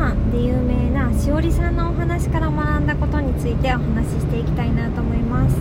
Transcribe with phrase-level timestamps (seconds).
[0.00, 5.54] 飯で有名なしおりさんのお話から学んだことについてお話ししていきたいなと思います。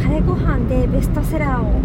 [0.00, 1.80] カレーご飯でベストセラーを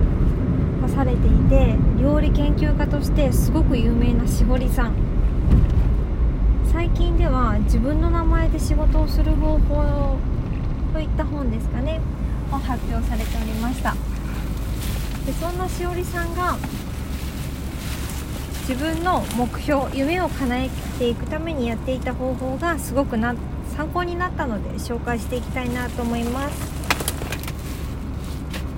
[0.87, 4.93] 出されていて料理研究家としてすごく有名なしおりさん。
[6.71, 10.17] 最近では自分の名前で仕事をする方法
[10.93, 11.99] といった本ですかね
[12.51, 13.95] を発表されておりました。
[15.25, 16.57] でそんなしおりさんが
[18.71, 23.35] 自分の目標夢を叶えていくためにやっていた方法がすごくな
[23.75, 26.71] 参考になったので紹介していきたいなと思います。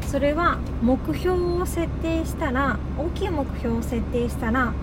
[0.07, 4.73] それは目標を設定したら大きい目標を設定したら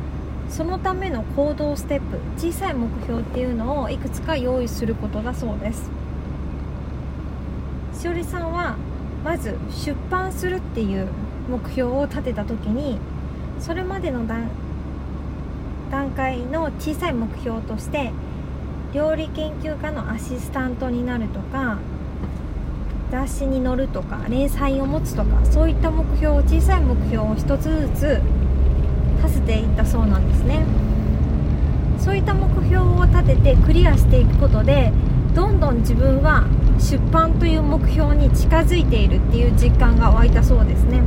[0.49, 5.91] そのための行動ステップ小さい目標っていうのをいくつか用意することだそうです。
[8.01, 8.77] しおりさんは
[9.25, 11.09] まず出版するっていう
[11.51, 13.01] 目標を立てた時に
[13.59, 14.49] それまでの段
[15.91, 18.13] 段階の小さい目標として
[18.93, 21.79] 料理研究家のアシスタントになるとか
[23.11, 28.21] 雑誌に載るとか連載を持つとかそういった目標を小さい目標を一つずつ
[29.23, 30.65] 立てていったそうなんですね。
[31.99, 34.91] そういった目標を立ててクリアしていくことで
[35.35, 36.47] どんどん自分は
[36.79, 41.03] 出版という目標に近づいているっていう実感が湧いたそうですね。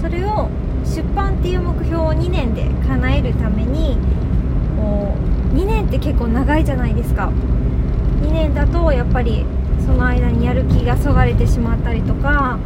[0.00, 0.48] それを
[0.94, 3.98] 出版っていう目標を2年で叶えるために
[4.76, 5.16] こ
[5.52, 7.32] う2年って結構長いじゃないですか。
[8.22, 9.44] 2年だとやっぱり
[9.84, 12.58] その間にやる気がそがれてしまったりとか、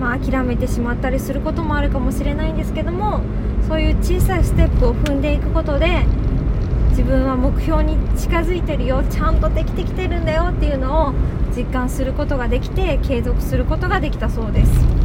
[0.00, 3.20] まあ、諦めてしまったりすることもあるかもしれないんですけども
[3.68, 6.04] そういう小さいステップを踏んでいくことで
[6.90, 11.12] 自分は目標に近づいてるよちゃんとできてきてるんだよっていうのを
[11.56, 15.01] 実感することができて継続することができたそうです。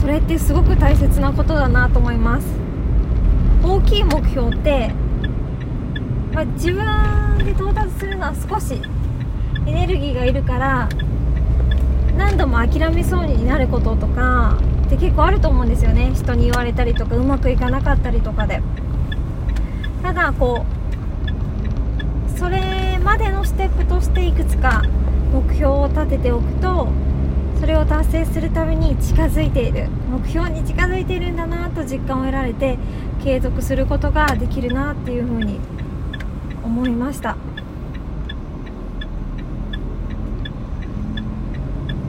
[0.00, 2.46] それってすごく大切なことだなと思います。
[3.64, 4.92] 大きい目標って
[6.36, 8.78] まあ、自分で到達するのは少し
[9.66, 10.86] エネルギーがいるから
[12.14, 16.12] 何度も諦めそうになることとかって結構あると思うんですよね。
[16.14, 18.62] 人に言われたりとかうまくいかなかったりとかで。
[20.02, 20.66] ただこ
[22.34, 24.82] うそれまでのステップとしていくつか
[25.32, 26.88] 目標を立てておくと
[27.60, 29.88] それを達成するために近づいている。
[30.10, 32.78] 目標に近づいているんだなと実感を得られて
[33.22, 35.58] 継続することができるなっていうふうに
[36.64, 37.36] 思いました。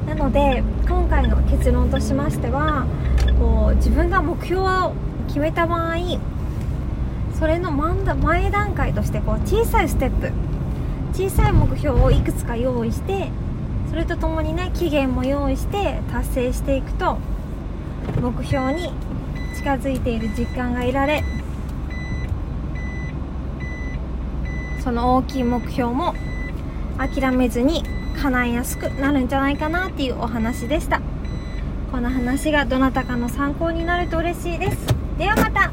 [0.08, 2.86] なので今回の結論としましては
[3.40, 4.94] こう自分が目標を
[5.28, 5.98] 決めた場合
[7.38, 10.32] それの前段階としてこう小さいステップ
[11.14, 13.30] 小さい目標をいくつか用意して
[13.90, 17.18] それとともにね期限も用意して達成していくと
[18.22, 18.92] 目標に
[19.56, 21.24] 近づいている実感が得られ
[24.84, 26.14] その大きい目標も
[26.98, 27.84] 諦めずに
[28.22, 31.02] 叶えやすくなるんじゃないかなっていうお話でした。
[31.92, 34.78] この話がどなたかの参考になると嬉しいです。
[35.18, 35.72] ではまた。